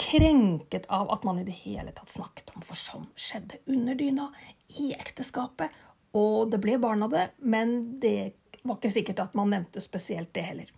krenket 0.02 0.90
av 0.90 1.12
at 1.14 1.28
man 1.28 1.42
i 1.42 1.46
det 1.46 1.60
hele 1.62 1.94
tatt 1.94 2.10
snakket 2.10 2.50
om, 2.56 2.66
for 2.66 2.80
sånn 2.80 3.06
skjedde 3.14 3.62
under 3.70 4.00
dyna 4.00 4.32
i 4.82 4.90
ekteskapet. 4.98 5.70
Og 6.18 6.50
det 6.50 6.58
ble 6.64 6.80
barn 6.82 7.06
av 7.06 7.14
det, 7.14 7.28
men 7.46 8.00
det 8.02 8.32
var 8.64 8.80
ikke 8.80 8.96
sikkert 8.98 9.22
at 9.22 9.38
man 9.38 9.54
nevnte 9.54 9.84
spesielt 9.86 10.34
det 10.34 10.48
heller. 10.50 10.72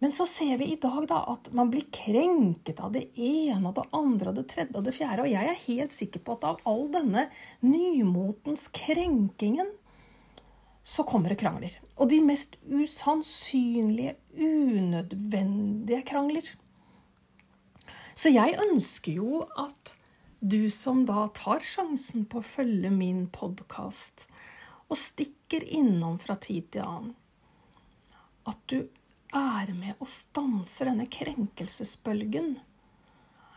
Men 0.00 0.12
så 0.16 0.24
ser 0.26 0.56
vi 0.56 0.70
i 0.72 0.78
dag 0.80 1.04
da 1.10 1.18
at 1.28 1.50
man 1.56 1.68
blir 1.72 1.84
krenket 1.92 2.80
av 2.80 2.94
det 2.94 3.10
ene 3.20 3.68
og 3.68 3.76
det 3.76 3.84
andre 3.96 4.32
og 4.32 4.38
det 4.38 4.46
tredje 4.48 4.78
og 4.78 4.86
det 4.86 4.94
fjerde. 4.96 5.26
Og 5.26 5.32
jeg 5.32 5.50
er 5.50 5.64
helt 5.66 5.96
sikker 5.96 6.22
på 6.24 6.38
at 6.38 6.46
av 6.48 6.62
all 6.68 6.86
denne 6.92 7.26
nymotens 7.60 8.70
krenkingen 8.72 9.68
så 10.82 11.04
kommer 11.04 11.32
det 11.32 11.42
krangler. 11.42 11.76
Og 12.00 12.08
de 12.08 12.22
mest 12.24 12.56
usannsynlige, 12.64 14.16
unødvendige 14.40 16.02
krangler. 16.08 16.48
Så 18.16 18.32
jeg 18.32 18.56
ønsker 18.70 19.20
jo 19.20 19.44
at 19.60 19.94
du 20.40 20.70
som 20.72 21.04
da 21.04 21.26
tar 21.36 21.60
sjansen 21.60 22.24
på 22.24 22.40
å 22.40 22.46
følge 22.46 22.88
min 22.92 23.26
podkast 23.32 24.24
og 24.88 24.96
stikker 24.96 25.66
innom 25.68 26.16
fra 26.22 26.38
tid 26.40 26.72
til 26.72 26.88
annen. 26.88 27.12
At 28.48 28.64
du 28.72 28.88
er 29.36 29.72
med 29.76 30.00
og 30.00 30.08
stanser 30.10 30.90
denne 30.90 31.06
krenkelsesbølgen. 31.10 32.54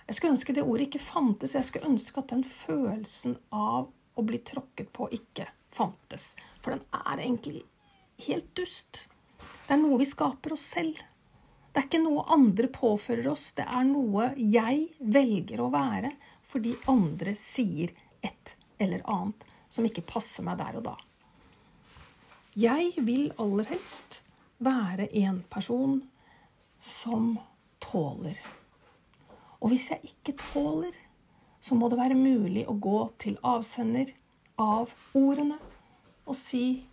Jeg 0.07 0.17
skulle 0.17 0.35
ønske 0.35 0.55
det 0.55 0.65
ordet 0.65 0.89
ikke 0.89 1.01
fantes. 1.01 1.55
Jeg 1.55 1.67
skulle 1.67 1.89
ønske 1.89 2.19
at 2.19 2.33
den 2.33 2.43
følelsen 2.47 3.37
av 3.55 3.89
å 3.89 4.25
bli 4.25 4.39
tråkket 4.45 4.91
på 4.93 5.07
ikke 5.15 5.47
fantes. 5.73 6.33
For 6.61 6.75
den 6.75 6.83
er 6.99 7.23
egentlig 7.23 7.63
helt 8.27 8.51
dust. 8.57 9.07
Det 9.39 9.75
er 9.75 9.81
noe 9.81 10.01
vi 10.01 10.09
skaper 10.09 10.55
oss 10.55 10.65
selv. 10.75 10.99
Det 11.73 11.81
er 11.81 11.87
ikke 11.87 12.03
noe 12.03 12.25
andre 12.35 12.69
påfører 12.69 13.31
oss. 13.31 13.47
Det 13.57 13.65
er 13.65 13.87
noe 13.87 14.29
jeg 14.37 14.89
velger 14.99 15.63
å 15.63 15.71
være 15.73 16.13
fordi 16.45 16.75
andre 16.91 17.33
sier 17.39 17.95
et 18.21 18.57
eller 18.83 19.01
annet 19.09 19.47
som 19.71 19.87
ikke 19.87 20.05
passer 20.05 20.45
meg 20.45 20.59
der 20.59 20.77
og 20.77 20.85
da. 20.91 20.97
Jeg 22.53 22.91
vil 23.01 23.31
aller 23.41 23.71
helst 23.71 24.22
være 24.65 25.09
en 25.23 25.43
person 25.51 26.01
som 26.79 27.37
tåler. 27.83 28.39
Og 29.61 29.71
hvis 29.71 29.89
jeg 29.91 30.11
ikke 30.11 30.37
tåler, 30.39 30.95
så 31.63 31.75
må 31.75 31.87
det 31.89 31.99
være 31.99 32.19
mulig 32.19 32.65
å 32.67 32.75
gå 32.75 32.99
til 33.21 33.37
avsender 33.47 34.11
av 34.59 34.91
ordene 35.15 35.59
og 36.25 36.35
si 36.35 36.85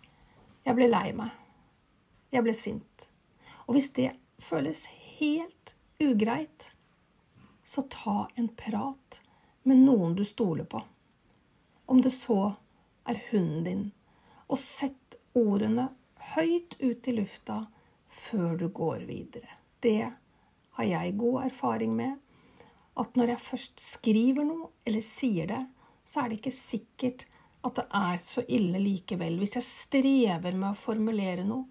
'Jeg 0.65 0.75
ble 0.75 0.87
lei 0.87 1.11
meg. 1.11 1.31
Jeg 2.31 2.43
ble 2.43 2.53
sint'. 2.53 3.07
Og 3.67 3.73
hvis 3.73 3.89
det 3.89 4.11
føles 4.39 4.85
helt 5.19 5.75
ugreit, 5.99 6.75
så 7.63 7.81
ta 7.89 8.27
en 8.35 8.47
prat 8.47 9.21
med 9.63 9.77
noen 9.77 10.15
du 10.15 10.23
stoler 10.23 10.63
på. 10.63 10.81
Om 11.87 12.01
det 12.01 12.11
så 12.13 12.55
er 13.05 13.21
hunden 13.31 13.63
din. 13.63 13.91
Og 14.47 14.57
sett 14.57 15.15
ordene 15.33 15.89
høyt 16.35 16.77
ut 16.79 17.07
i 17.07 17.15
lufta 17.15 17.61
før 18.11 18.57
du 18.59 18.67
går 18.69 19.05
videre. 19.07 19.57
Det 19.79 20.11
har 20.77 20.87
jeg 20.87 21.17
god 21.19 21.43
erfaring 21.45 21.95
med. 21.95 22.17
At 22.99 23.15
når 23.15 23.33
jeg 23.33 23.45
først 23.45 23.83
skriver 23.83 24.45
noe 24.47 24.71
eller 24.85 25.03
sier 25.05 25.47
det, 25.49 25.61
så 26.05 26.23
er 26.23 26.31
det 26.31 26.41
ikke 26.41 26.55
sikkert 26.55 27.25
at 27.61 27.77
det 27.77 27.85
er 27.95 28.17
så 28.21 28.43
ille 28.49 28.81
likevel. 28.81 29.37
Hvis 29.39 29.55
jeg 29.59 29.67
strever 29.67 30.57
med 30.57 30.71
å 30.71 30.79
formulere 30.79 31.45
noe, 31.47 31.67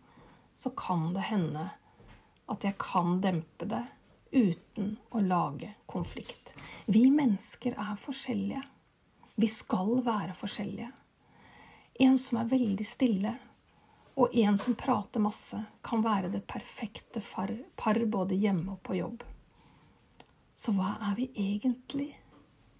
så 0.57 0.73
kan 0.76 1.11
det 1.14 1.26
hende 1.31 1.67
at 2.50 2.67
jeg 2.67 2.76
kan 2.81 3.19
dempe 3.23 3.67
det 3.69 3.83
uten 4.31 4.95
å 5.11 5.23
lage 5.25 5.73
konflikt. 5.90 6.55
Vi 6.87 7.09
mennesker 7.11 7.76
er 7.79 7.99
forskjellige. 7.99 8.62
Vi 9.40 9.49
skal 9.50 10.00
være 10.07 10.35
forskjellige. 10.37 10.90
En 12.00 12.19
som 12.21 12.40
er 12.40 12.50
veldig 12.50 12.87
stille, 12.87 13.35
og 14.14 14.35
en 14.37 14.59
som 14.59 14.75
prater 14.75 15.23
masse, 15.23 15.59
kan 15.83 16.02
være 16.02 16.31
det 16.33 16.47
perfekte 16.47 17.23
par 17.76 18.05
både 18.07 18.35
hjemme 18.35 18.73
og 18.75 18.83
på 18.83 18.99
jobb. 18.99 19.25
Så 20.57 20.75
hva 20.76 20.97
er 21.11 21.17
vi 21.17 21.31
egentlig 21.35 22.11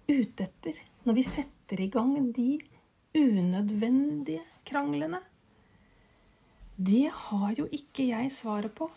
ute 0.07 0.45
etter 0.45 0.77
når 1.07 1.17
vi 1.17 1.23
setter 1.25 1.81
i 1.81 1.89
gang 1.89 2.31
de 2.35 2.59
unødvendige 3.17 4.43
kranglene? 4.67 5.21
Det 6.75 7.09
har 7.13 7.53
jo 7.57 7.67
ikke 7.71 8.07
jeg 8.09 8.31
svaret 8.33 8.73
på. 8.75 8.89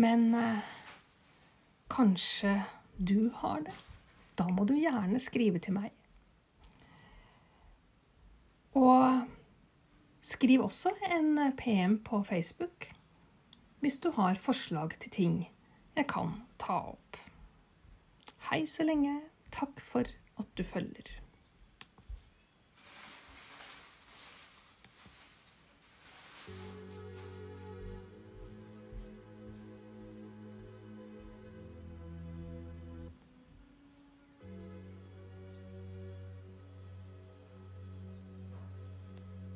Men 0.00 0.34
eh, 0.34 0.64
kanskje 1.92 2.62
du 2.96 3.30
har 3.34 3.60
det? 3.66 3.74
Da 4.36 4.48
må 4.48 4.64
du 4.64 4.74
gjerne 4.76 5.20
skrive 5.20 5.60
til 5.60 5.76
meg. 5.76 5.92
Og 8.76 9.28
skriv 10.32 10.64
også 10.64 10.94
en 11.12 11.36
PM 11.58 11.98
på 12.04 12.22
Facebook 12.26 12.90
hvis 13.82 13.98
du 13.98 14.12
har 14.14 14.38
forslag 14.38 14.94
til 15.02 15.10
ting 15.10 15.38
jeg 15.96 16.06
kan 16.08 16.36
ta 16.62 16.78
opp. 16.94 17.18
Hei 18.48 18.62
så 18.66 18.86
lenge. 18.86 19.18
Takk 19.52 19.82
for 19.84 20.08
at 20.40 20.48
du 20.56 20.62
følger. 20.64 21.21